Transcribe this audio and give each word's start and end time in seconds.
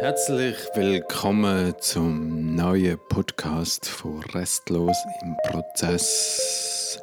Herzlich 0.00 0.56
willkommen 0.74 1.74
zum 1.80 2.54
neuen 2.54 3.00
Podcast 3.08 3.88
von 3.88 4.22
Restlos 4.22 4.96
im 5.22 5.36
Prozess 5.42 7.02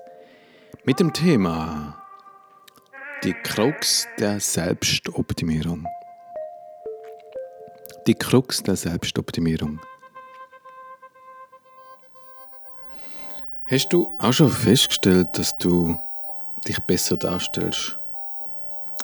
mit 0.86 1.02
dem 1.02 1.12
Thema 1.12 2.02
Die 3.26 3.34
Krux 3.34 4.08
der 4.18 4.40
Selbstoptimierung. 4.40 5.86
Die 8.08 8.14
Krux 8.16 8.64
der 8.64 8.78
Selbstoptimierung. 8.78 9.82
Hast 13.66 13.90
du 13.90 14.16
auch 14.20 14.32
schon 14.32 14.50
festgestellt, 14.50 15.38
dass 15.38 15.58
du 15.58 16.00
dich 16.66 16.80
besser 16.80 17.18
darstellst, 17.18 18.00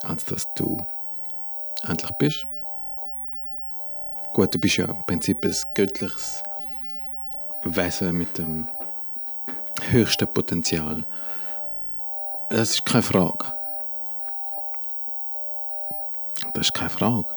als 0.03 0.23
dass 0.23 0.47
du 0.55 0.77
eigentlich 1.83 2.11
bist? 2.17 2.47
Gut, 4.33 4.53
du 4.53 4.59
bist 4.59 4.77
ja 4.77 4.85
im 4.85 5.03
Prinzip 5.03 5.43
ein 5.43 5.55
göttliches 5.73 6.41
Wesen 7.63 8.17
mit 8.17 8.37
dem 8.37 8.67
höchsten 9.89 10.27
Potenzial. 10.27 11.05
Das 12.49 12.71
ist 12.71 12.85
keine 12.85 13.03
Frage. 13.03 13.45
Das 16.53 16.67
ist 16.67 16.73
keine 16.73 16.89
Frage. 16.89 17.27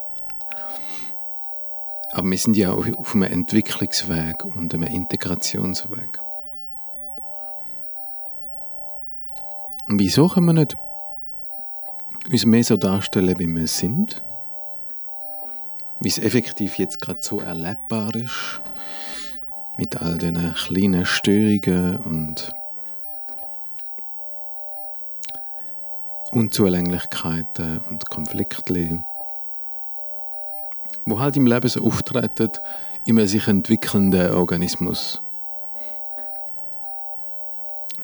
Aber 2.12 2.30
wir 2.30 2.39
sind 2.39 2.57
ja 2.57 2.73
auf 2.73 3.15
einem 3.15 3.25
Entwicklungsweg 3.25 4.45
und 4.45 4.73
einem 4.73 4.84
Integrationsweg. 4.84 6.20
Und 9.89 9.98
wieso 9.98 10.29
können 10.29 10.47
wir 10.47 10.53
nicht 10.53 10.77
uns 12.31 12.45
mehr 12.45 12.62
so 12.62 12.77
darstellen, 12.77 13.36
wie 13.39 13.48
wir 13.48 13.67
sind? 13.67 14.23
Wie 16.00 16.09
es 16.09 16.19
effektiv 16.19 16.78
jetzt 16.78 17.00
gerade 17.00 17.20
so 17.23 17.41
erlebbar 17.41 18.14
ist, 18.14 18.61
mit 19.77 20.01
all 20.01 20.19
diesen 20.19 20.55
kleinen 20.55 21.06
Störungen 21.06 21.97
und 21.98 22.53
Unzulänglichkeiten 26.33 27.78
und 27.89 28.09
Konflikten, 28.11 29.06
wo 31.05 31.20
halt 31.20 31.36
im 31.36 31.47
Leben 31.47 31.69
so 31.69 31.83
auftreten, 31.84 32.51
immer 33.06 33.27
sich 33.27 33.47
entwickelnden 33.47 34.34
Organismus. 34.34 35.20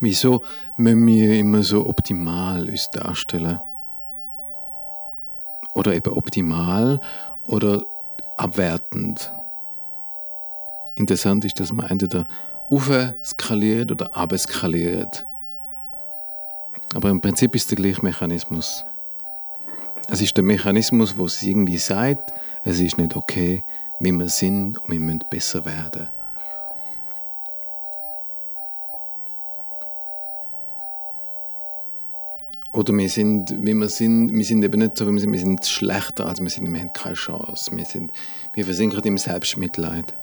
Wieso 0.01 0.43
müssen 0.77 1.07
wir 1.07 1.39
immer 1.39 1.63
so 1.63 1.87
optimal 1.87 2.69
uns 2.69 2.91
darstellen? 2.91 3.61
Oder 5.75 5.95
eben 5.95 6.13
optimal 6.13 7.01
oder 7.45 7.83
abwertend. 8.37 9.33
Interessant 10.97 11.45
ist, 11.45 11.61
dass 11.61 11.73
man 11.73 11.87
entweder 11.87 12.25
skaliert 13.23 13.91
oder 13.91 14.17
abskaliert. 14.17 15.27
Aber 16.95 17.11
im 17.11 17.21
Prinzip 17.21 17.55
ist 17.55 17.71
der 17.71 17.77
gleiche 17.77 18.03
Mechanismus. 18.03 18.85
Es 20.09 20.21
ist 20.21 20.37
der 20.37 20.45
Mechanismus, 20.45 21.17
wo 21.17 21.27
es 21.27 21.43
irgendwie 21.43 21.79
sagt, 21.79 22.33
es 22.65 22.81
ist 22.81 22.99
nicht 22.99 23.17
okay, 23.17 23.65
wie 24.01 24.13
wir 24.13 24.29
sind 24.29 24.79
und 24.79 24.91
wir 24.91 25.01
müssen 25.01 25.25
besser 25.31 25.65
werden. 25.65 26.09
Oder 32.73 32.97
wir 32.97 33.09
sind, 33.09 33.51
wie 33.51 33.75
wir 33.75 33.89
sind, 33.89 34.33
wir 34.33 34.45
sind 34.45 34.63
eben 34.63 34.81
nicht 34.81 34.97
so, 34.97 35.07
wie 35.09 35.13
wir 35.13 35.21
sind, 35.21 35.33
wir 35.33 35.41
sind 35.41 35.67
schlechter, 35.67 36.27
als 36.27 36.41
wir 36.41 36.49
sind, 36.49 36.73
wir 36.73 36.81
haben 36.81 36.93
keine 36.93 37.15
Chance. 37.15 37.77
Wir, 37.77 37.85
sind, 37.85 38.13
wir 38.53 38.65
versinken 38.65 39.03
im 39.03 39.19
Selbstmitleid. 39.19 40.15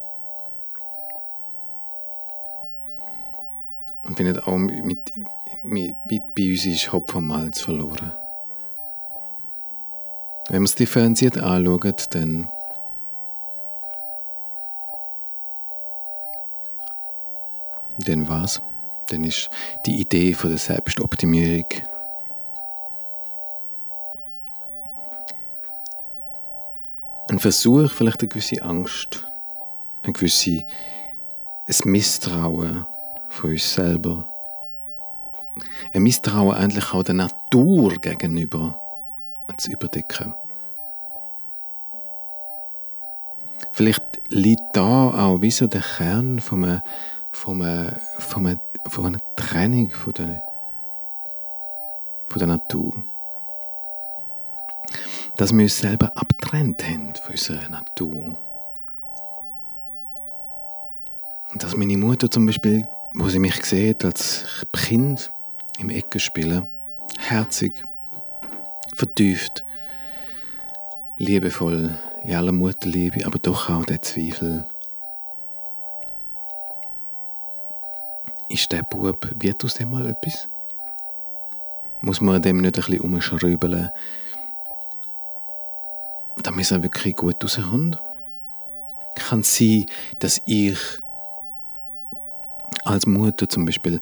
Und 4.03 4.17
wenn 4.17 4.27
nicht 4.27 4.47
auch 4.47 4.57
mit, 4.57 5.11
mit, 5.63 5.95
mit 6.09 6.35
bei 6.35 6.51
uns 6.51 6.65
ist 6.65 6.91
Hopf 6.93 7.15
und 7.15 7.27
Malz 7.27 7.59
verloren. 7.59 8.13
Wenn 10.47 10.59
man 10.59 10.65
es 10.65 10.75
differenziert 10.75 11.37
anschaut, 11.37 12.05
dann 12.11 12.49
dann 17.97 18.29
was? 18.29 18.61
Dann 19.09 19.25
ist 19.25 19.49
die 19.85 19.99
Idee 19.99 20.33
von 20.33 20.51
der 20.51 20.59
Selbstoptimierung 20.59 21.65
ein 27.37 27.39
Versuch, 27.39 27.91
vielleicht 27.91 28.21
eine 28.21 28.29
gewisse 28.29 28.63
Angst, 28.63 29.27
ein 30.01 30.13
gewisses 30.13 30.65
Misstrauen 31.83 32.87
von 33.29 33.51
uns 33.51 33.75
selber. 33.75 34.27
Ein 35.93 36.01
Misstrauen 36.01 36.55
eigentlich 36.55 36.93
auch 36.93 37.03
der 37.03 37.13
Natur 37.13 37.93
gegenüber 37.97 38.79
zu 39.55 39.71
überdecken. 39.71 40.33
Vielleicht 43.71 44.03
liegt 44.29 44.75
da 44.75 45.27
auch 45.27 45.39
wie 45.39 45.51
so 45.51 45.67
der 45.67 45.81
Kern 45.81 46.39
von 46.39 46.63
einer, 46.63 46.83
von 47.29 47.61
einer, 47.61 47.99
von 48.17 48.47
einer, 48.47 48.59
von 48.87 49.05
einer 49.05 49.19
Trennung 49.35 49.91
von 49.91 50.13
der, 50.13 50.41
von 52.27 52.39
der 52.39 52.47
Natur 52.47 53.03
dass 55.37 55.53
wir 55.53 55.61
uns 55.61 55.77
selber 55.77 56.11
abtrennt 56.17 56.83
haben 56.83 57.13
von 57.15 57.31
unserer 57.31 57.69
Natur. 57.69 58.35
Und 61.51 61.63
dass 61.63 61.77
meine 61.77 61.97
Mutter 61.97 62.29
zum 62.29 62.45
Beispiel, 62.45 62.87
wo 63.13 63.29
sie 63.29 63.39
mich 63.39 63.63
sieht 63.63 64.03
als 64.03 64.65
Kind 64.73 65.31
im 65.79 65.89
Ecke 65.89 66.19
spielen, 66.19 66.67
herzig, 67.17 67.83
vertieft, 68.93 69.63
liebevoll, 71.17 71.95
in 72.23 72.35
aller 72.35 72.51
Mutterliebe, 72.51 73.25
aber 73.25 73.37
doch 73.37 73.69
auch 73.69 73.85
der 73.85 74.01
Zweifel. 74.01 74.65
Ist 78.49 78.71
der 78.71 78.83
Bub, 78.83 79.27
wird 79.35 79.63
aus 79.63 79.75
dem 79.75 79.91
mal 79.91 80.07
etwas? 80.07 80.49
Muss 82.01 82.21
man 82.21 82.41
dem 82.41 82.61
nicht 82.61 82.77
ein 82.77 82.85
bisschen 82.85 83.01
umschrübeln, 83.01 83.89
damit 86.47 86.63
es 86.63 86.71
auch 86.71 86.81
wirklich 86.81 87.13
gut 87.17 87.43
rauskommt? 87.43 88.01
Kann 89.15 89.41
es 89.41 89.57
sein, 89.57 89.85
dass 90.19 90.41
ich 90.45 90.77
als 92.85 93.05
Mutter 93.05 93.49
zum 93.49 93.65
Beispiel 93.65 93.99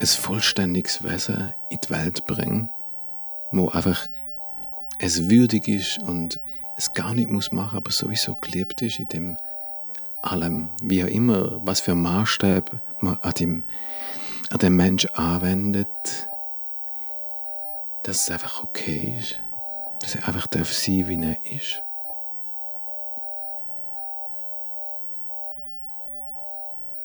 ein 0.00 0.06
vollständiges 0.06 1.04
Wesen 1.04 1.52
in 1.70 1.78
die 1.80 1.90
Welt 1.90 2.26
bringe, 2.26 2.70
wo 3.52 3.68
einfach 3.68 4.08
es 4.98 5.30
würdig 5.30 5.68
ist 5.68 6.02
und 6.02 6.40
es 6.76 6.92
gar 6.92 7.14
nicht 7.14 7.30
muss 7.30 7.52
machen, 7.52 7.76
aber 7.76 7.92
sowieso 7.92 8.34
geliebt 8.34 8.82
ist 8.82 8.98
in 8.98 9.08
dem 9.08 9.36
allem, 10.22 10.70
wie 10.82 11.04
auch 11.04 11.08
immer, 11.08 11.64
was 11.64 11.80
für 11.80 11.94
Maßstab 11.94 12.80
man 12.98 13.16
an 13.22 13.32
dem, 13.34 13.64
an 14.50 14.58
dem 14.58 14.74
Mensch 14.74 15.06
anwendet, 15.14 15.88
dass 18.02 18.22
es 18.22 18.30
einfach 18.30 18.64
okay 18.64 19.18
ist 19.20 19.40
dass 20.00 20.14
er 20.14 20.28
einfach 20.28 20.46
darf 20.46 20.72
sein, 20.72 21.08
wie 21.08 21.22
er 21.22 21.36
ist. 21.52 21.82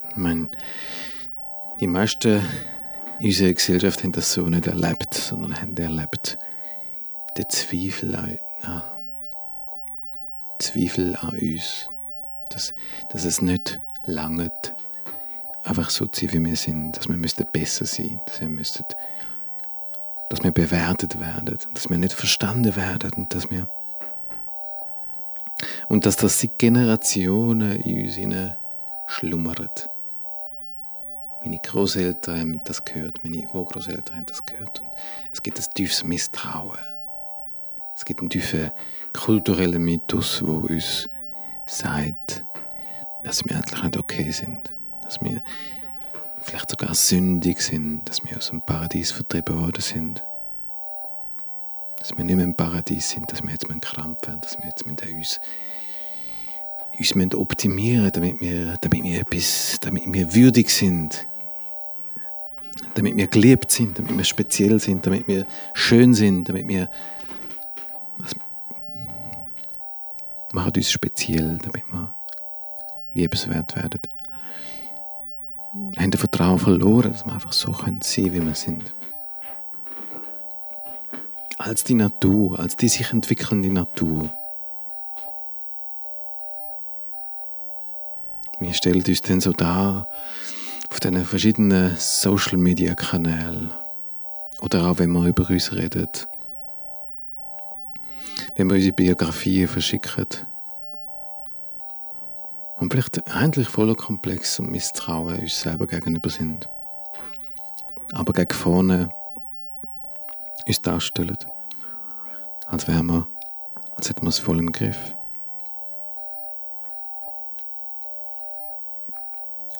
Ich 0.09 0.17
meine, 0.17 0.49
die 1.79 1.87
meisten 1.87 2.41
in 3.19 3.27
unserer 3.27 3.53
Gesellschaft 3.53 4.03
haben 4.03 4.11
das 4.11 4.33
so 4.33 4.41
nicht 4.41 4.67
erlebt, 4.67 5.13
sondern 5.13 5.59
haben 5.59 5.77
erlebt 5.77 6.37
den 7.37 7.49
Zweifel 7.49 8.15
an, 8.15 8.37
an, 8.63 8.81
Zweifel 10.59 11.15
an 11.15 11.29
uns, 11.29 11.87
dass, 12.49 12.73
dass 13.09 13.25
es 13.25 13.41
nicht 13.41 13.79
langt, 14.05 14.73
einfach 15.63 15.89
so 15.89 16.07
zu 16.07 16.25
sein, 16.25 16.33
wie 16.33 16.49
wir 16.49 16.55
sind, 16.55 16.97
dass 16.97 17.07
wir 17.07 17.45
besser 17.51 17.85
sein 17.85 18.19
dass 18.25 18.41
wir 18.41 18.49
dass 20.31 20.43
wir 20.43 20.51
bewertet 20.51 21.19
werden, 21.19 21.57
dass 21.73 21.89
wir 21.89 21.97
nicht 21.97 22.13
verstanden 22.13 22.77
werden 22.77 23.11
und 23.17 23.35
dass 23.35 23.51
wir 23.51 23.67
und 25.89 26.05
dass 26.05 26.15
das 26.15 26.39
seit 26.39 26.57
Generationen 26.57 27.81
in 27.81 28.05
uns 28.05 28.55
schlummert. 29.07 29.89
Meine 31.43 31.57
Großeltern 31.57 32.39
haben 32.39 32.61
das 32.63 32.85
gehört, 32.85 33.25
meine 33.25 33.45
Urgroßeltern 33.49 34.15
haben 34.15 34.25
das 34.25 34.45
gehört. 34.45 34.79
Und 34.79 34.89
es 35.33 35.43
gibt 35.43 35.59
ein 35.59 35.65
tiefes 35.75 36.01
Misstrauen. 36.05 36.79
Es 37.93 38.05
gibt 38.05 38.21
einen 38.21 38.29
tiefen 38.29 38.71
kulturellen 39.11 39.83
Mythos, 39.83 40.41
wo 40.45 40.65
uns 40.67 41.09
sagt, 41.65 42.45
dass 43.23 43.43
wir 43.43 43.57
eigentlich 43.57 43.83
nicht 43.83 43.97
okay 43.97 44.31
sind, 44.31 44.75
dass 45.03 45.21
wir 45.21 45.41
vielleicht 46.41 46.69
sogar 46.69 46.93
sündig 46.95 47.61
sind, 47.61 48.07
dass 48.09 48.23
wir 48.23 48.37
aus 48.37 48.49
dem 48.49 48.61
Paradies 48.61 49.11
vertrieben 49.11 49.59
worden 49.59 49.81
sind. 49.81 50.23
Dass 51.99 52.17
wir 52.17 52.23
nicht 52.23 52.35
mehr 52.35 52.45
im 52.45 52.55
Paradies 52.55 53.09
sind, 53.09 53.31
dass 53.31 53.43
wir 53.43 53.51
jetzt 53.51 53.69
mit 53.69 53.81
Krampf 53.81 54.27
haben, 54.27 54.41
dass 54.41 54.57
wir 54.57 54.65
jetzt 54.65 54.85
mit 54.85 55.05
uns 55.05 55.39
uns 56.97 57.15
müssen 57.15 57.33
optimieren 57.35 58.11
damit 58.11 58.39
wir, 58.41 58.75
damit 58.81 59.03
wir 59.03 59.21
etwas, 59.21 59.77
damit 59.81 60.03
wir 60.05 60.33
würdig 60.33 60.69
sind. 60.69 61.27
Damit 62.93 63.15
wir 63.15 63.27
geliebt 63.27 63.71
sind, 63.71 63.97
damit 63.97 64.17
wir 64.17 64.23
speziell 64.23 64.79
sind, 64.79 65.05
damit 65.05 65.27
wir 65.27 65.45
schön 65.73 66.13
sind, 66.13 66.49
damit 66.49 66.67
wir 66.67 66.89
was, 68.17 68.35
macht 70.51 70.77
uns 70.77 70.91
speziell, 70.91 71.57
damit 71.61 71.83
wir 71.89 72.13
liebenswert 73.13 73.75
werden. 73.75 73.99
Haben 75.73 76.11
das 76.11 76.19
Vertrauen 76.19 76.59
verloren, 76.59 77.13
dass 77.13 77.25
wir 77.25 77.33
einfach 77.33 77.53
so 77.53 77.71
sein 77.71 77.99
können 78.01 78.33
wie 78.33 78.45
wir 78.45 78.55
sind. 78.55 78.93
Als 81.57 81.83
die 81.85 81.93
Natur, 81.93 82.59
als 82.59 82.75
die 82.75 82.89
sich 82.89 83.13
entwickelnde 83.13 83.69
Natur. 83.69 84.29
Wir 88.59 88.73
stellen 88.73 89.03
uns 89.07 89.21
dann 89.21 89.39
so 89.39 89.53
dar 89.53 90.09
auf 90.89 90.99
diesen 90.99 91.23
verschiedenen 91.23 91.95
Social 91.95 92.57
Media 92.57 92.93
Kanälen 92.93 93.71
oder 94.59 94.87
auch 94.87 94.99
wenn 94.99 95.11
wir 95.11 95.25
über 95.25 95.49
uns 95.49 95.71
reden, 95.71 96.09
wenn 98.55 98.69
wir 98.69 98.75
unsere 98.75 98.93
Biografien 98.93 99.67
verschicken 99.67 100.27
vielleicht 102.91 103.25
eigentlich 103.33 103.69
voller 103.69 103.95
Komplex 103.95 104.59
und 104.59 104.69
Misstrauen 104.69 105.39
uns 105.39 105.61
selber 105.61 105.87
gegenüber 105.87 106.29
sind, 106.29 106.67
aber 108.11 108.33
gegen 108.33 108.53
vorne 108.53 109.07
uns 110.67 110.81
darstellen, 110.81 111.37
als 112.65 112.89
wären 112.89 113.05
wir, 113.05 113.27
als 113.95 114.09
hätten 114.09 114.23
wir 114.23 114.29
es 114.29 114.39
voll 114.39 114.59
im 114.59 114.73
Griff. 114.73 115.15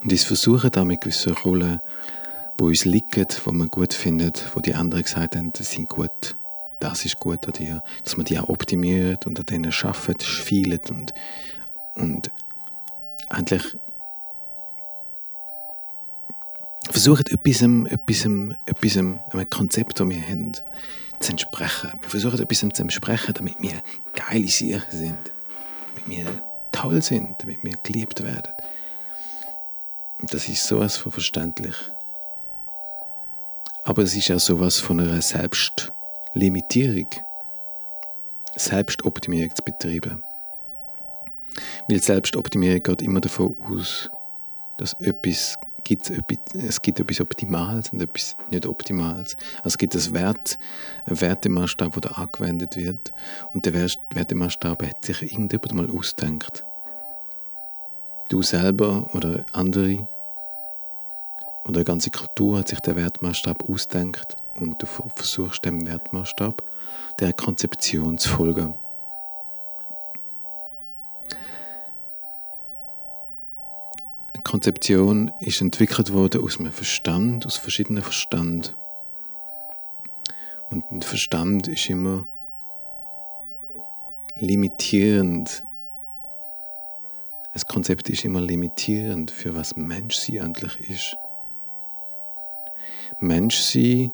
Und 0.01 0.11
uns 0.13 0.23
versuchen 0.23 0.71
damit 0.71 1.01
gewisse 1.01 1.33
Rollen, 1.33 1.81
wo 2.57 2.67
uns 2.67 2.85
liegen, 2.85 3.27
wo 3.43 3.51
man 3.51 3.67
gut 3.67 3.93
findet, 3.93 4.55
wo 4.55 4.61
die 4.61 4.73
anderen 4.73 5.03
gesagt 5.03 5.35
haben, 5.35 5.51
das 5.51 5.71
sind 5.71 5.89
gut, 5.89 6.37
das 6.79 7.03
ist 7.03 7.19
gut 7.19 7.45
an 7.45 7.53
dir, 7.53 7.83
dass 8.05 8.15
man 8.15 8.25
die 8.25 8.39
auch 8.39 8.47
optimiert 8.47 9.27
und 9.27 9.37
an 9.37 9.45
denen 9.47 9.73
arbeitet, 9.83 10.23
spielt 10.23 10.89
und, 10.89 11.13
und 11.95 12.31
endlich 13.31 13.77
versucht 16.89 17.31
etwas, 17.31 17.61
etwas, 17.61 18.25
etwas, 18.65 18.97
einem 18.97 19.49
Konzept, 19.49 19.99
das 19.99 20.09
wir 20.09 20.21
haben, 20.21 20.51
zu 21.19 21.31
entsprechen. 21.31 21.91
Wir 22.01 22.09
versuchen 22.09 22.41
etwas 22.41 22.59
zu 22.59 22.81
entsprechen, 22.81 23.33
damit 23.33 23.61
wir 23.61 23.81
geile 24.13 24.47
Sachen 24.47 24.91
sind, 24.91 25.31
damit 25.95 26.07
wir 26.07 26.25
toll 26.71 27.01
sind, 27.01 27.41
damit 27.41 27.63
wir 27.63 27.73
geliebt 27.83 28.23
werden. 28.23 28.53
Das 30.29 30.47
ist 30.47 30.65
sowas 30.65 30.97
von 30.97 31.11
verständlich. 31.11 31.75
Aber 33.83 34.03
es 34.03 34.15
ist 34.15 34.31
auch 34.31 34.39
sowas 34.39 34.79
von 34.79 34.99
einer 34.99 35.21
Selbstlimitierung, 35.21 37.07
Selbstoptimierung 38.55 39.55
zu 39.55 39.63
betreiben. 39.63 40.23
Weil 41.87 42.01
Selbstoptimierung 42.01 42.83
geht 42.83 43.01
immer 43.01 43.21
davon 43.21 43.55
aus, 43.69 44.09
dass 44.77 44.93
etwas 44.99 45.57
gibt, 45.83 46.09
es 46.09 46.81
gibt 46.81 46.99
etwas 46.99 47.21
Optimales 47.21 47.89
und 47.89 48.01
etwas 48.01 48.35
nicht 48.49 48.65
Optimales. 48.65 49.35
Also 49.57 49.67
es 49.67 49.77
gibt 49.77 49.95
einen 49.95 50.13
Wert, 50.13 50.59
einen 51.05 51.21
Wertemaßstab, 51.21 52.01
der 52.01 52.17
angewendet 52.17 52.77
wird 52.77 53.13
und 53.53 53.65
der 53.65 53.73
Wertemaßstab 53.73 54.83
hat 54.83 55.05
sich 55.05 55.21
irgendjemand 55.21 55.73
mal 55.73 55.89
ausgedacht 55.89 56.65
du 58.31 58.41
selber 58.41 59.09
oder 59.13 59.45
andere 59.51 60.07
oder 61.65 61.77
eine 61.77 61.83
ganze 61.83 62.09
Kultur 62.09 62.59
hat 62.59 62.69
sich 62.69 62.79
der 62.79 62.95
Wertmaßstab 62.95 63.69
ausdenkt 63.69 64.37
und 64.55 64.81
du 64.81 64.85
versuchst 64.85 65.65
dem 65.65 65.85
Wertmaßstab 65.85 66.63
der 67.19 67.33
Konzeption 67.33 68.17
zu 68.17 68.29
folgen. 68.29 68.73
Konzeption 74.51 75.31
ist 75.39 75.61
entwickelt 75.61 76.11
worden 76.11 76.43
aus 76.43 76.59
einem 76.59 76.73
Verstand, 76.73 77.45
aus 77.45 77.55
verschiedenen 77.55 78.03
Verstand. 78.03 78.75
Und 80.69 80.91
ein 80.91 81.01
Verstand 81.01 81.69
ist 81.69 81.89
immer 81.89 82.27
limitierend 84.35 85.63
das 87.53 87.65
Konzept 87.65 88.09
ist 88.09 88.23
immer 88.23 88.41
limitierend 88.41 89.29
für 89.31 89.55
was 89.55 89.75
Mensch 89.75 90.15
sie 90.15 90.39
eigentlich 90.39 90.79
ist. 90.89 91.17
Mensch 93.19 93.57
sie 93.57 94.11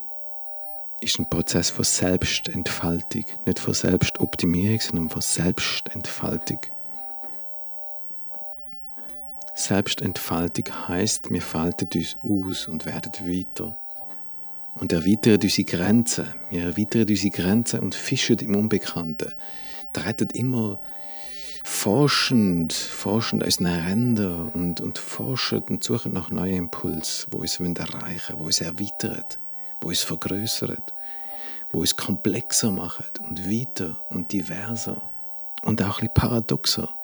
ist 1.01 1.19
ein 1.19 1.30
Prozess 1.30 1.69
von 1.69 1.86
Selbstentfaltung, 1.86 3.25
nicht 3.45 3.60
von 3.60 3.74
Selbstoptimierung, 3.74 4.80
sondern 4.80 5.10
von 5.10 5.22
Selbstentfaltung. 5.22 6.60
Selbstentfaltung 9.68 10.66
heißt, 10.88 11.30
wir 11.30 11.42
falten 11.42 11.90
uns 11.94 12.18
aus 12.24 12.68
und 12.69 12.86
werden 12.86 13.12
weiter 13.28 13.78
und 14.75 14.94
erweitern 14.94 15.40
unsere 15.44 15.66
Grenzen. 15.66 16.28
Wir 16.50 16.64
erweitern 16.64 17.06
unsere 17.10 17.31
Grenzen 17.31 17.81
und 17.81 17.94
fischen 17.94 18.38
im 18.40 18.56
Unbekannten. 18.56 19.34
Treten 19.92 20.30
immer 20.30 20.80
forschend, 21.66 22.72
forschend 22.72 23.44
unseren 23.44 23.66
Rändern 23.66 24.48
und, 24.50 24.80
und 24.80 24.98
forschen 24.98 25.64
und 25.64 25.84
suchen 25.84 26.13
nach 26.13 26.30
neuen 26.30 26.56
Impulsen, 26.56 27.28
wo 27.31 27.40
uns 27.40 27.60
erreichen 27.60 28.36
wo 28.38 28.46
uns 28.46 28.62
erweitert, 28.62 29.38
wo 29.81 29.90
uns 29.90 30.02
vergrößert, 30.02 30.94
wo 31.74 31.80
uns 31.80 31.98
komplexer 31.98 32.72
macht 32.72 33.20
und 33.20 33.50
weiter 33.52 34.02
und 34.10 34.31
diverser 34.31 35.02
und 35.63 35.81
auch 35.81 36.00
ein 36.00 36.08
bisschen 36.08 36.13
paradoxer. 36.13 36.97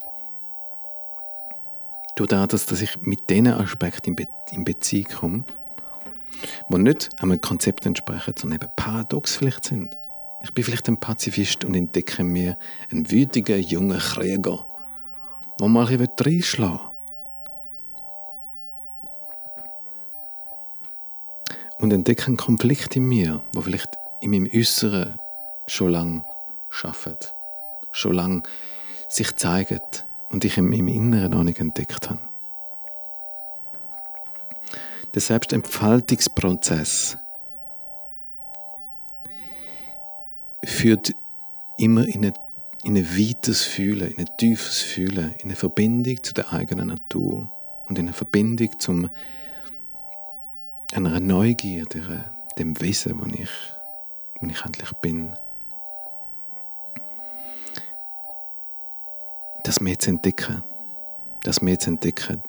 Durch 2.16 2.30
das, 2.30 2.66
dass 2.66 2.82
ich 2.82 3.02
mit 3.02 3.30
diesen 3.30 3.48
Aspekten 3.48 4.12
in, 4.12 4.16
Be 4.16 4.28
in 4.52 4.64
Beziehung 4.64 5.12
komme, 5.12 5.44
die 6.70 6.78
nicht 6.78 7.10
einem 7.22 7.42
Konzept 7.42 7.86
entsprechen, 7.86 8.34
sondern 8.38 8.62
eben 8.62 8.72
paradox 8.76 9.36
vielleicht 9.36 9.66
sind. 9.66 9.98
Ich 10.44 10.54
bin 10.54 10.64
vielleicht 10.64 10.88
ein 10.90 11.00
Pazifist 11.00 11.64
und 11.64 11.74
entdecke 11.74 12.24
mir 12.24 12.58
einen 12.92 13.10
wütigen 13.10 13.62
jungen 13.62 13.98
Krieger, 13.98 14.66
der 15.60 15.68
mal 15.68 15.88
ein 15.88 16.10
reinschlagen 16.20 16.80
will. 16.80 16.90
Und 21.80 21.92
entdecke 21.92 22.28
einen 22.28 22.38
Konflikt 22.38 22.96
in 22.96 23.08
mir, 23.08 23.42
der 23.56 23.62
vielleicht 23.62 23.98
in 24.22 24.32
meinem 24.32 24.50
Äußeren 24.54 25.18
schon 25.68 25.92
lange 25.92 26.26
arbeitet, 26.84 27.34
schon 27.92 28.14
lange 28.14 28.44
sich 29.10 29.36
zeigt 29.36 30.06
und 30.34 30.44
ich 30.44 30.58
in 30.58 30.68
meinem 30.68 30.88
Inneren 30.88 31.32
noch 31.32 31.44
nicht 31.44 31.60
entdeckt 31.60 32.10
habe. 32.10 32.20
Der 35.14 35.22
Selbstentfaltungsprozess 35.22 37.18
führt 40.66 41.14
immer 41.78 42.08
in, 42.08 42.26
eine, 42.26 42.34
in 42.84 42.98
ein 42.98 43.18
weites 43.18 43.62
Fühlen, 43.62 44.12
in 44.12 44.20
ein 44.20 44.38
tiefes 44.38 44.80
Fühlen, 44.80 45.36
in 45.38 45.46
eine 45.46 45.56
Verbindung 45.56 46.22
zu 46.24 46.34
der 46.34 46.52
eigenen 46.52 46.88
Natur 46.88 47.52
und 47.86 48.00
in 48.00 48.08
eine 48.08 48.14
Verbindung 48.14 48.80
zum 48.80 49.10
einer 50.94 51.20
Neugier, 51.20 51.86
dem 52.58 52.80
Wesen, 52.82 53.20
wo 53.20 53.26
ich, 53.26 53.50
wo 54.40 54.48
ich 54.48 54.66
endlich 54.66 54.92
bin. 54.94 55.36
Das 59.74 59.82
mehr 59.82 59.98
zu 59.98 60.12
entdecken, 60.12 60.62
das 61.42 61.64
mehr 61.64 61.80
zu 61.80 61.90
entdecken, 61.90 62.44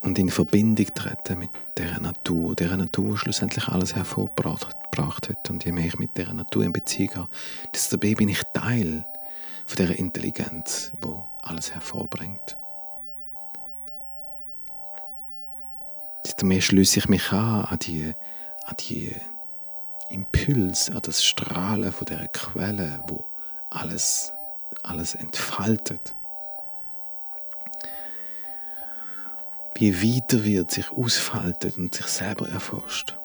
und 0.00 0.18
in 0.18 0.30
Verbindung 0.30 0.86
treten 0.94 1.40
mit 1.40 1.50
der 1.76 2.00
Natur, 2.00 2.56
der 2.56 2.74
Natur 2.74 3.18
schlussendlich 3.18 3.68
alles 3.68 3.94
hervorgebracht 3.94 5.28
hat. 5.28 5.50
Und 5.50 5.66
je 5.66 5.72
mehr 5.72 5.88
ich 5.88 5.98
mit 5.98 6.16
der 6.16 6.32
Natur 6.32 6.64
in 6.64 6.72
Beziehung 6.72 7.16
habe, 7.16 7.28
desto 7.74 7.98
mehr 7.98 8.14
bin 8.14 8.30
ich 8.30 8.42
Teil 8.54 9.04
von 9.66 9.86
der 9.86 9.98
Intelligenz, 9.98 10.92
wo 11.02 11.28
alles 11.42 11.74
hervorbringt. 11.74 12.56
Desto 16.24 16.46
mehr 16.46 16.62
schließe 16.62 17.00
ich 17.00 17.08
mich 17.10 17.30
an 17.30 17.66
an 17.66 17.78
die, 17.78 18.14
an 18.64 18.76
die 18.80 19.14
Impuls, 20.10 20.90
an 20.90 21.00
das 21.02 21.24
Strahlen 21.24 21.92
von 21.92 22.06
der 22.06 22.28
Quelle, 22.28 23.00
wo 23.06 23.26
alles, 23.70 24.32
alles 24.82 25.14
entfaltet. 25.14 26.14
wie 29.78 30.02
weiter 30.02 30.44
wird 30.44 30.72
sich 30.72 30.90
ausfaltet 30.90 31.76
und 31.76 31.94
sich 31.94 32.06
selber 32.06 32.48
erforscht. 32.48 33.16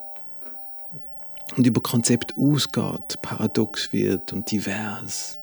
und 1.57 1.67
über 1.67 1.81
Konzept 1.81 2.35
ausgeht, 2.37 3.21
paradox 3.21 3.91
wird 3.91 4.33
und 4.33 4.49
divers. 4.51 5.39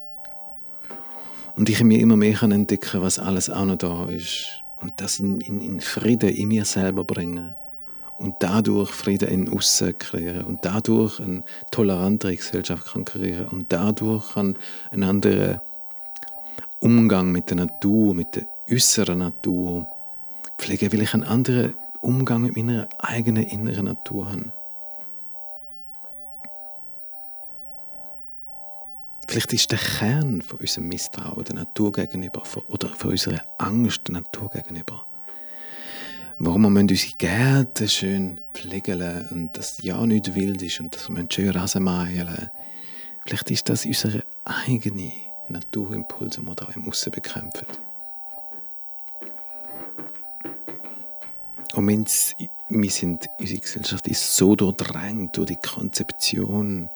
Und 1.55 1.69
ich 1.69 1.83
mir 1.83 1.99
immer 1.99 2.17
mehr 2.17 2.41
entdecken, 2.43 3.01
was 3.01 3.19
alles 3.19 3.49
auch 3.49 3.65
noch 3.65 3.77
da 3.77 4.07
ist. 4.07 4.61
Und 4.81 4.93
das 4.99 5.19
in, 5.19 5.41
in, 5.41 5.61
in 5.61 5.79
Frieden 5.79 6.29
in 6.29 6.47
mir 6.47 6.65
selber 6.65 7.03
bringen. 7.03 7.55
Und 8.21 8.35
dadurch 8.39 8.91
Frieden 8.91 9.29
in 9.29 9.49
Aussen 9.51 9.97
kreieren. 9.97 10.45
Und 10.45 10.63
dadurch 10.63 11.19
eine 11.19 11.43
tolerantere 11.71 12.35
Gesellschaft 12.35 12.93
kann 12.93 13.03
kreieren. 13.03 13.47
Und 13.47 13.73
dadurch 13.73 14.33
kann 14.33 14.55
ein 14.91 15.03
anderer 15.03 15.61
Umgang 16.79 17.31
mit 17.31 17.49
der 17.49 17.57
Natur, 17.57 18.13
mit 18.13 18.35
der 18.35 18.45
äußeren 18.69 19.17
Natur 19.17 19.87
pflegen, 20.57 20.93
weil 20.93 21.01
ich 21.01 21.13
einen 21.15 21.23
anderen 21.23 21.73
Umgang 22.01 22.43
mit 22.43 22.55
meiner 22.55 22.87
eigenen 22.99 23.43
inneren 23.43 23.85
Natur 23.85 24.29
habe. 24.29 24.51
Vielleicht 29.27 29.53
ist 29.53 29.71
der 29.71 29.79
Kern 29.79 30.41
von 30.41 30.59
unserem 30.59 30.89
Misstrauen 30.89 31.43
der 31.45 31.55
Natur 31.55 31.91
gegenüber 31.91 32.43
oder 32.67 32.89
von 32.89 33.11
unserer 33.11 33.41
Angst 33.57 34.07
der 34.07 34.15
Natur 34.15 34.49
gegenüber. 34.49 35.05
Warum 36.43 36.73
wir 36.73 36.81
unsere 36.81 37.13
Gärten 37.19 37.87
schön 37.87 38.41
pflegen 38.55 39.27
und 39.29 39.55
dass 39.55 39.79
ja 39.83 40.03
nichts 40.07 40.33
wild 40.33 40.63
ist 40.63 40.79
und 40.79 40.95
dass 40.95 41.07
wir 41.07 41.23
schön 41.29 41.51
Rasen 41.51 41.83
mähen. 41.83 42.49
Vielleicht 43.23 43.51
ist 43.51 43.69
das 43.69 43.85
unsere 43.85 44.23
eigene 44.43 45.11
Naturimpulse, 45.49 46.41
die 46.41 46.47
wir 46.47 46.55
da 46.55 46.67
im 46.73 46.89
Aussen 46.89 47.11
bekämpfen. 47.11 47.67
Und 51.75 51.87
wir 52.69 52.89
sind, 52.89 53.29
unsere 53.37 53.59
Gesellschaft 53.59 54.07
ist 54.07 54.35
so 54.35 54.55
durchdrängt 54.55 55.37
durch 55.37 55.49
die 55.49 55.57
Konzeption, 55.57 56.89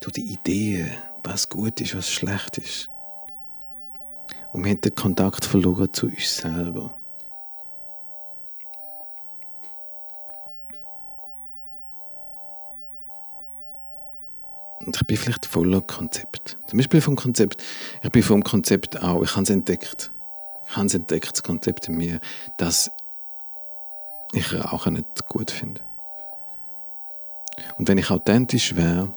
durch 0.00 0.14
die 0.14 0.32
Ideen, 0.32 0.90
was 1.22 1.48
gut 1.48 1.80
ist, 1.80 1.94
was 1.94 2.10
schlecht 2.10 2.58
ist. 2.58 2.90
Und 4.50 4.64
wir 4.64 4.72
haben 4.72 4.80
den 4.80 4.92
Kontakt 4.96 5.44
verloren 5.44 5.92
zu 5.92 6.06
uns 6.06 6.36
selber. 6.36 6.98
Und 14.84 14.96
ich 14.96 15.06
bin 15.06 15.16
vielleicht 15.16 15.46
voller 15.46 15.80
Konzept. 15.80 16.58
Zum 16.66 16.76
Beispiel 16.76 17.00
vom 17.00 17.16
Konzept. 17.16 17.62
Ich 18.02 18.10
bin 18.10 18.22
vom 18.22 18.42
Konzept 18.42 19.02
auch. 19.02 19.22
Ich 19.22 19.32
habe 19.32 19.42
es 19.42 19.50
entdeckt. 19.50 20.10
Ich 20.66 20.76
habe 20.76 20.86
es 20.86 20.94
entdeckt, 20.94 21.32
das 21.32 21.42
Konzept 21.42 21.88
in 21.88 21.96
mir, 21.96 22.20
dass 22.56 22.90
ich 24.32 24.52
Rauchen 24.54 24.94
nicht 24.94 25.28
gut 25.28 25.50
finde. 25.50 25.80
Und 27.76 27.88
wenn 27.88 27.98
ich 27.98 28.10
authentisch 28.10 28.74
wäre, 28.74 29.12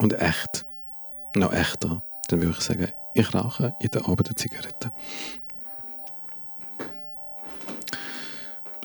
und 0.00 0.18
echt, 0.18 0.64
noch 1.36 1.52
echter, 1.52 2.02
dann 2.28 2.40
würde 2.40 2.56
ich 2.58 2.64
sagen, 2.64 2.88
ich 3.14 3.34
rauche 3.34 3.74
jeden 3.80 4.04
Abend 4.04 4.28
eine 4.28 4.34
Zigarette. 4.34 4.92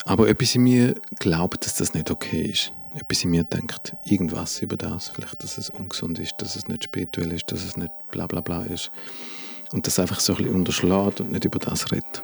Aber 0.03 0.27
etwas 0.27 0.53
in 0.55 0.63
mir 0.63 0.95
glaubt, 1.19 1.65
dass 1.65 1.75
das 1.75 1.93
nicht 1.93 2.11
okay 2.11 2.43
ist. 2.43 2.73
Etwas 2.95 3.23
in 3.23 3.31
mir 3.31 3.43
denkt 3.43 3.95
irgendwas 4.05 4.61
über 4.61 4.77
das. 4.77 5.09
Vielleicht, 5.09 5.43
dass 5.43 5.57
es 5.57 5.69
ungesund 5.69 6.17
ist, 6.17 6.35
dass 6.37 6.55
es 6.55 6.67
nicht 6.67 6.85
spirituell 6.85 7.31
ist, 7.33 7.51
dass 7.51 7.63
es 7.63 7.75
nicht 7.77 7.91
bla 8.09 8.25
bla 8.25 8.41
bla 8.41 8.63
ist. 8.63 8.89
Und 9.71 9.85
das 9.85 9.99
einfach 9.99 10.19
so 10.19 10.33
ein 10.33 10.37
bisschen 10.37 10.55
unterschlägt 10.55 11.19
und 11.19 11.31
nicht 11.31 11.45
über 11.45 11.59
das 11.59 11.91
redet. 11.91 12.23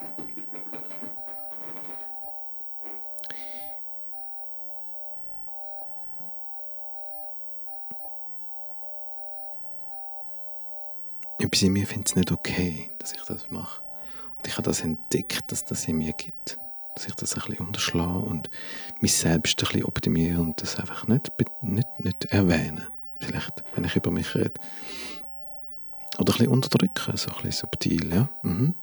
etwas 11.52 11.64
in 11.64 11.74
mir 11.74 11.86
findet 11.86 12.08
es 12.08 12.16
nicht 12.16 12.32
okay, 12.32 12.90
dass 13.00 13.12
ich 13.12 13.22
das 13.24 13.52
mache. 13.52 13.82
Und 14.38 14.48
ich 14.48 14.54
habe 14.54 14.64
das 14.64 14.82
entdeckt, 14.82 15.52
dass 15.52 15.66
das 15.66 15.86
in 15.88 15.98
mir 15.98 16.14
gibt. 16.14 16.58
Dass 16.96 17.08
ich 17.08 17.16
das 17.16 17.36
ein 17.36 17.42
bisschen 17.42 17.66
unterschlage 17.66 18.20
und 18.20 18.50
mich 19.00 19.16
selbst 19.16 19.60
ein 19.60 19.68
bisschen 19.68 19.86
optimiere 19.86 20.42
und 20.42 20.62
das 20.62 20.78
einfach 20.78 21.08
nicht, 21.08 21.32
nicht, 21.62 21.88
nicht 22.00 22.26
erwähne. 22.26 22.88
Vielleicht, 23.20 23.64
wenn 23.76 23.84
ich 23.84 23.96
über 23.96 24.12
mich 24.12 24.36
rede. 24.36 24.54
Oder 26.18 26.34
ein 26.34 26.38
bisschen 26.38 26.48
unterdrücken, 26.48 27.18
so 27.18 27.30
ein 27.30 27.36
bisschen 27.36 27.52
subtil, 27.52 28.14
ja. 28.14 28.30
Mhm. 28.44 28.76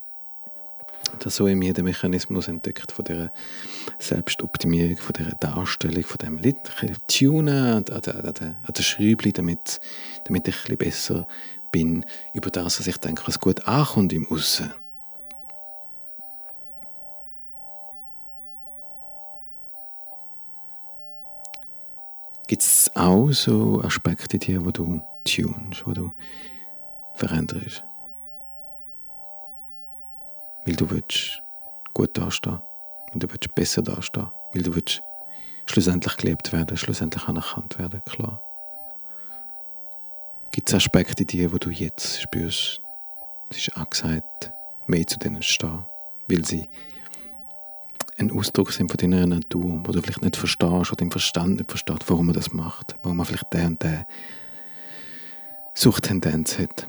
Das 1.21 1.37
so 1.37 1.47
in 1.47 1.59
mir 1.59 1.73
den 1.73 1.85
Mechanismus 1.85 2.49
entdeckt 2.49 2.93
von 2.93 3.05
dieser 3.05 3.33
Selbstoptimierung, 3.99 4.97
von 4.99 5.15
dieser 5.15 5.33
Darstellung, 5.33 6.05
von 6.05 6.19
dem 6.19 6.39
Lied, 6.39 6.57
tunen 7.09 7.49
an, 7.49 7.85
an, 7.91 8.03
an, 8.05 8.73
der 8.77 8.83
Schräubchen, 8.83 9.33
damit, 9.33 9.81
damit 10.25 10.49
ich 10.49 10.55
ein 10.55 10.77
bisschen 10.77 10.79
besser 10.79 11.27
bin 11.73 12.05
über 12.35 12.51
das, 12.51 12.79
was 12.79 12.87
ich 12.87 12.99
denke, 12.99 13.23
was 13.27 13.41
gut 13.41 13.67
ankommt 13.67 14.13
im 14.13 14.29
Aussen. 14.29 14.73
Gibt 22.49 22.63
es 22.63 22.91
auch 22.95 23.31
so 23.31 23.83
Aspekte 23.83 24.39
in 24.39 24.41
dir, 24.41 24.65
wo 24.65 24.71
du 24.71 25.03
tunst, 25.23 25.87
wo 25.87 25.93
du 25.93 26.13
veränderst? 27.13 27.85
Weil 30.65 30.75
du 30.75 30.91
willst 30.91 31.43
gut 31.93 32.17
dastehen, 32.17 32.61
weil 33.13 33.19
du 33.19 33.31
willst 33.31 33.55
besser 33.55 33.83
dastehen, 33.83 34.31
weil 34.55 34.63
du 34.63 34.75
willst 34.75 35.03
schlussendlich 35.67 36.17
gelebt 36.17 36.51
werden, 36.55 36.75
schlussendlich 36.79 37.29
anerkannt 37.29 37.79
werden, 37.79 38.03
klar. 38.07 38.43
Gibt 40.51 40.71
es 40.71 40.75
Aspekte 40.75 41.25
in 41.25 41.27
dir, 41.27 41.53
wo 41.53 41.59
du 41.59 41.69
jetzt 41.69 42.23
spürst, 42.23 42.81
es 43.51 43.59
ist 43.59 43.77
angesagt, 43.77 44.53
mehr 44.87 45.07
zu 45.07 45.19
denen 45.19 45.43
zu 45.43 45.49
stehen, 45.49 45.85
weil 46.29 46.47
sie 46.47 46.71
ein 48.19 48.33
Ausdruck 48.33 48.73
sind 48.73 48.91
von 48.91 48.99
deiner 48.99 49.27
Natur, 49.27 49.81
wo 49.85 49.93
du 49.93 50.03
vielleicht 50.03 50.23
nicht 50.23 50.37
verstehst 50.37 50.93
oder 50.93 51.03
im 51.03 51.11
Verstand 51.11 51.57
nicht 51.57 51.71
verstehst, 51.71 52.05
warum 52.09 52.27
man 52.27 52.35
das 52.35 52.53
macht, 52.53 52.97
warum 53.03 53.19
man 53.19 53.27
vielleicht 53.27 53.53
der 53.53 53.67
und 53.67 53.83
der 53.83 54.07
Suchttendenz 55.75 56.59
hat. 56.59 56.89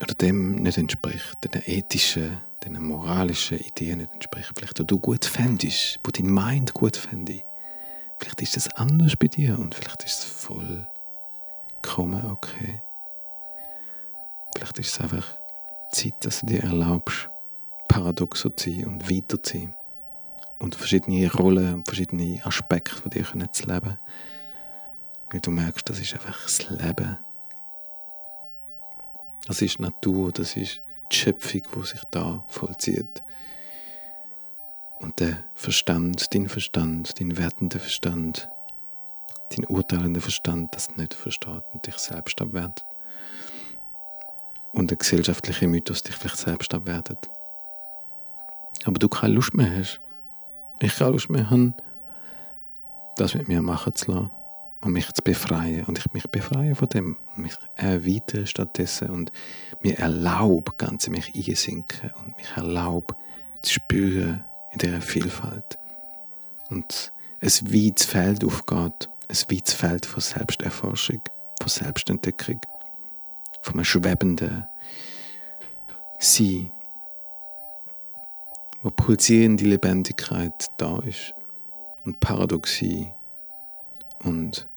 Oder 0.00 0.14
dem 0.14 0.56
nicht 0.56 0.78
entspricht, 0.78 1.38
den 1.42 1.62
ethischen, 1.64 2.38
den 2.64 2.80
moralischen 2.82 3.58
Ideen 3.58 3.98
nicht 3.98 4.12
entspricht, 4.12 4.52
vielleicht, 4.54 4.78
wo 4.78 4.84
du 4.84 4.98
gut 4.98 5.24
fändest, 5.24 5.98
wo 6.04 6.10
dein 6.10 6.26
Mind 6.26 6.74
gut 6.74 6.96
fände. 6.96 7.42
Vielleicht 8.18 8.42
ist 8.42 8.56
es 8.56 8.68
anders 8.74 9.16
bei 9.16 9.28
dir 9.28 9.58
und 9.58 9.74
vielleicht 9.74 10.04
ist 10.04 10.18
es 10.18 10.24
vollkommen 10.24 12.30
okay. 12.30 12.82
Vielleicht 14.54 14.78
ist 14.78 14.92
es 14.92 15.00
einfach 15.00 15.26
Zeit, 15.90 16.14
dass 16.20 16.40
du 16.40 16.46
dir 16.46 16.62
erlaubst, 16.62 17.30
paradox 17.88 18.40
zu 18.40 18.52
sein 18.56 18.86
und 18.86 19.10
weiterzuziehen 19.10 19.74
und 20.58 20.74
verschiedene 20.74 21.30
Rollen 21.32 21.74
und 21.74 21.86
verschiedene 21.86 22.44
Aspekte 22.44 22.94
von 22.94 23.10
dir 23.10 23.52
zu 23.52 23.66
leben. 23.66 23.98
Weil 25.30 25.40
du 25.40 25.50
merkst, 25.50 25.88
das 25.88 26.00
ist 26.00 26.14
einfach 26.14 26.42
das 26.42 26.68
Leben. 26.70 27.18
Das 29.46 29.62
ist 29.62 29.80
Natur, 29.80 30.32
das 30.32 30.56
ist 30.56 30.82
die 31.10 31.16
Schöpfung, 31.16 31.62
die 31.74 31.86
sich 31.86 32.02
da 32.10 32.44
vollzieht. 32.48 33.22
Und 34.98 35.20
der 35.20 35.44
Verstand, 35.54 36.34
dein 36.34 36.48
Verstand, 36.48 37.20
dein 37.20 37.38
wertender 37.38 37.78
Verstand, 37.78 38.48
dein 39.50 39.64
urteilender 39.66 40.20
Verstand, 40.20 40.74
das 40.74 40.96
nicht 40.96 41.14
versteht 41.14 41.62
und 41.72 41.86
dich 41.86 41.96
selbst 41.96 42.40
abwertet. 42.42 42.84
Und 44.72 44.90
der 44.90 44.98
gesellschaftliche 44.98 45.66
Mythos 45.66 46.02
dich 46.02 46.16
vielleicht 46.16 46.38
selbst 46.38 46.74
abwertet. 46.74 47.30
Aber 48.88 48.98
du 48.98 49.08
keine 49.10 49.34
Lust 49.34 49.52
mehr 49.52 49.70
hast. 49.70 50.00
Ich 50.80 50.96
keine 50.96 51.10
Lust 51.10 51.28
mehr 51.28 51.50
habe, 51.50 51.74
das 53.16 53.34
mit 53.34 53.46
mir 53.46 53.60
machen 53.60 53.92
zu 53.92 54.10
lassen 54.10 54.30
und 54.80 54.92
mich 54.92 55.12
zu 55.12 55.22
befreien. 55.22 55.84
Und 55.84 55.98
ich 55.98 56.10
mich 56.14 56.26
befreie 56.28 56.74
von 56.74 56.88
dem, 56.88 57.18
mich 57.36 57.54
erweitere 57.76 58.46
stattdessen 58.46 59.10
und 59.10 59.30
mir 59.82 59.98
erlaube, 59.98 60.72
ganz 60.78 61.06
in 61.06 61.12
mich 61.12 61.34
einsinken 61.36 62.12
und 62.18 62.38
mich 62.38 62.50
erlaube, 62.56 63.14
zu 63.60 63.74
spüren, 63.74 64.42
in 64.72 64.78
dieser 64.78 65.02
Vielfalt. 65.02 65.78
Und 66.70 67.12
ein 67.42 67.50
weites 67.50 68.06
Feld 68.06 68.42
aufgeht, 68.42 69.10
ein 69.28 69.36
weites 69.50 69.74
Feld 69.74 70.06
von 70.06 70.22
Selbsterforschung, 70.22 71.20
von 71.60 71.68
Selbstentdeckung, 71.68 72.60
von 73.60 73.74
einem 73.74 73.84
schwebenden 73.84 74.66
Sein, 76.18 76.72
wo 78.82 78.90
pulsierende 78.90 79.64
Lebendigkeit 79.64 80.68
da 80.78 80.98
ist 81.00 81.34
und 82.04 82.20
Paradoxie 82.20 83.12
und 84.24 84.68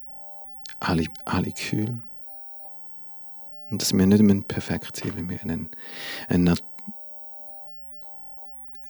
alle, 0.80 1.06
alle 1.26 1.52
Gefühle. 1.52 2.02
Und 3.70 3.82
dass 3.82 3.94
wir 3.94 4.06
nicht 4.06 4.48
perfekt 4.48 4.98
sind, 4.98 5.16
wenn 5.16 5.30
wir 5.30 5.42
eine, 5.42 5.70
eine 6.28 6.56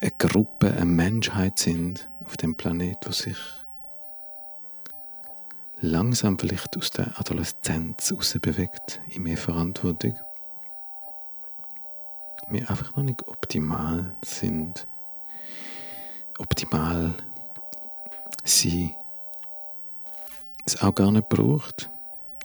eine 0.02 0.12
Gruppe, 0.18 0.72
eine 0.72 0.86
Menschheit 0.86 1.60
sind, 1.60 2.10
auf 2.26 2.36
dem 2.36 2.56
Planet, 2.56 2.98
wo 3.06 3.12
sich 3.12 3.38
langsam 5.80 6.40
vielleicht 6.40 6.76
aus 6.76 6.90
der 6.90 7.20
Adoleszenz 7.20 8.14
bewegt, 8.42 9.00
in 9.10 9.24
mehr 9.24 9.38
Verantwortung. 9.38 10.18
Wir 12.50 12.70
einfach 12.70 12.96
noch 12.96 13.04
nicht 13.04 13.28
optimal 13.28 14.16
sind. 14.24 14.88
Optimal 16.42 17.14
sein 18.44 18.96
es 20.66 20.82
auch 20.82 20.96
gar 20.96 21.12
nicht 21.12 21.30
braucht 21.30 21.92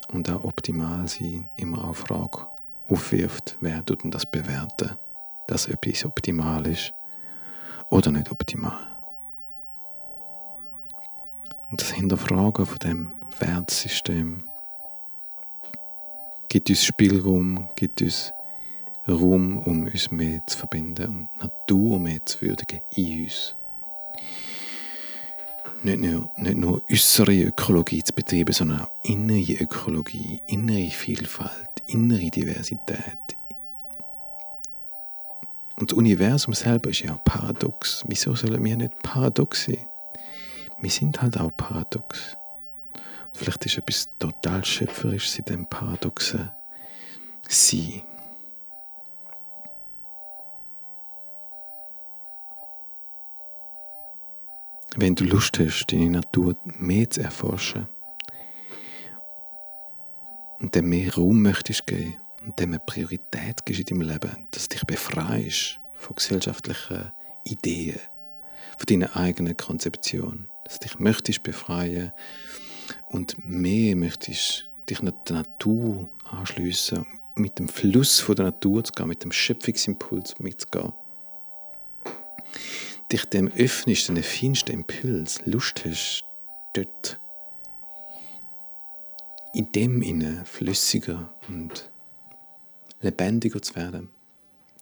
und 0.08 0.28
auch 0.28 0.44
optimal 0.44 1.08
sein 1.08 1.48
immer 1.56 1.88
auch 1.88 1.96
Frage 1.96 2.46
aufwirft, 2.88 3.56
wer 3.60 3.84
tut 3.86 4.04
denn 4.04 4.10
das 4.10 4.26
bewerten, 4.26 4.98
dass 5.46 5.66
etwas 5.66 6.04
optimal 6.04 6.66
ist 6.66 6.92
oder 7.88 8.10
nicht 8.10 8.30
optimal. 8.30 8.86
Und 11.70 11.80
das 11.80 11.92
Hinterfragen 11.92 12.66
von 12.66 12.78
dem 12.80 13.12
Wertsystem 13.38 14.46
gibt 16.50 16.68
uns 16.68 16.84
Spielraum, 16.84 17.70
gibt 17.76 18.02
uns 18.02 18.30
Raum, 19.08 19.58
um 19.60 19.86
uns 19.86 20.10
mehr 20.10 20.46
zu 20.46 20.58
verbinden 20.58 21.28
und 21.32 21.40
Natur 21.40 21.98
mehr 21.98 22.24
zu 22.26 22.42
würdigen 22.42 22.82
in 22.90 23.24
uns. 23.24 23.56
Nicht 25.86 26.00
nur, 26.00 26.32
nicht 26.36 26.56
nur 26.56 26.82
äußere 26.90 27.42
Ökologie 27.42 28.02
zu 28.02 28.12
betreiben, 28.12 28.52
sondern 28.52 28.80
auch 28.80 28.90
innere 29.04 29.52
Ökologie, 29.52 30.42
innere 30.48 30.90
Vielfalt, 30.90 31.84
innere 31.86 32.28
Diversität. 32.28 33.36
Und 35.76 35.92
das 35.92 35.96
Universum 35.96 36.54
selber 36.54 36.90
ist 36.90 37.02
ja 37.02 37.14
paradox. 37.18 38.02
Wieso 38.08 38.34
sollen 38.34 38.64
wir 38.64 38.76
nicht 38.76 38.98
paradox 39.04 39.66
sein? 39.66 39.78
Wir 40.80 40.90
sind 40.90 41.22
halt 41.22 41.38
auch 41.38 41.56
paradox. 41.56 42.36
Vielleicht 43.32 43.64
ist 43.66 43.78
etwas 43.78 44.08
total 44.18 44.64
Schöpferisches 44.64 45.38
in 45.38 45.44
dem 45.44 45.66
paradoxen 45.66 46.50
Sein. 47.48 48.02
Wenn 54.98 55.14
du 55.14 55.24
Lust 55.24 55.58
hast, 55.58 55.92
deine 55.92 56.08
Natur 56.08 56.56
mehr 56.64 57.10
zu 57.10 57.20
erforschen 57.20 57.86
und 60.58 60.74
dem 60.74 60.88
mehr 60.88 61.14
Raum 61.14 61.42
möchtest 61.42 61.86
geben 61.86 62.16
und 62.42 62.58
dem 62.58 62.70
eine 62.70 62.78
Priorität 62.78 63.66
gibst 63.66 63.90
in 63.90 64.00
deinem 64.00 64.08
Leben, 64.08 64.46
dass 64.52 64.70
du 64.70 64.76
dich 64.76 64.86
befreist 64.86 65.80
von 65.98 66.16
gesellschaftlichen 66.16 67.12
Ideen, 67.44 68.00
von 68.78 68.86
deiner 68.88 69.14
eigenen 69.14 69.54
Konzeption, 69.54 70.48
dass 70.64 70.78
du 70.78 70.88
dich 70.88 70.98
möchtest 70.98 71.42
befreien 71.42 72.12
und 73.08 73.36
mehr 73.46 73.96
möchtest 73.96 74.70
dich 74.88 75.00
der 75.00 75.36
Natur 75.36 76.08
anschliessen, 76.24 77.04
mit 77.34 77.58
dem 77.58 77.68
Fluss 77.68 78.20
von 78.20 78.36
der 78.36 78.46
Natur 78.46 78.82
zu 78.82 78.94
gehen, 78.94 79.08
mit 79.08 79.22
dem 79.22 79.32
Schöpfungsimpuls 79.32 80.38
mitzugehen. 80.38 80.94
Dich 83.12 83.24
dem 83.26 83.52
öffnest, 83.52 84.08
den 84.08 84.22
feinsten 84.22 84.72
Impuls, 84.72 85.44
Lust 85.46 85.84
hast, 85.84 86.24
dort. 86.74 87.20
In 89.54 89.70
dem 89.72 90.02
inne 90.02 90.44
flüssiger 90.44 91.34
und 91.48 91.90
lebendiger 93.00 93.62
zu 93.62 93.76
werden, 93.76 94.10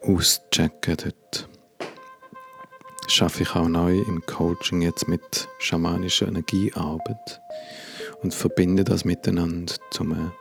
Auschecken. 0.03 0.97
Dort 0.97 1.49
schaffe 3.15 3.45
ich 3.45 3.55
auch 3.55 3.69
neu 3.69 4.01
im 4.01 4.27
Coaching 4.27 4.83
jetzt 4.83 5.07
mit 5.07 5.49
schamanischer 5.59 6.27
Energiearbeit 6.27 7.41
und 8.23 8.35
verbinde 8.35 8.83
das 8.83 9.05
miteinander 9.05 9.75
zu 9.91 10.03
einer, 10.03 10.33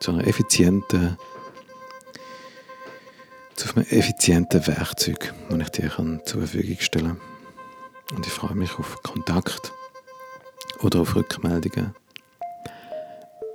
zu 0.00 0.12
einer 0.12 0.26
effizienten 0.26 1.18
zu 3.56 3.74
einem 3.74 3.86
effizienten 3.88 4.66
Werkzeug, 4.66 5.32
das 5.48 5.58
ich 5.58 5.68
dir 5.70 6.20
zur 6.24 6.40
Verfügung 6.40 6.76
stellen 6.80 7.18
kann. 8.08 8.16
Und 8.16 8.26
ich 8.26 8.32
freue 8.32 8.54
mich 8.54 8.78
auf 8.78 9.02
Kontakt 9.02 9.72
oder 10.82 11.00
auf 11.00 11.16
Rückmeldungen. 11.16 11.94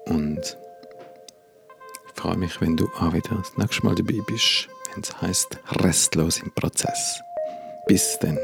Und 0.06 0.58
freue 2.16 2.38
mich, 2.38 2.60
wenn 2.60 2.76
du 2.76 2.90
auch 3.00 3.14
wieder 3.14 3.36
das 3.36 3.58
nächste 3.58 3.86
Mal 3.86 3.96
dabei 3.96 4.20
bist, 4.26 4.68
wenn 4.94 5.04
es 5.04 5.22
heißt 5.22 5.60
Restlos 5.82 6.40
im 6.40 6.52
Prozess. 6.52 7.22
Bis 7.90 8.20
dann. 8.20 8.38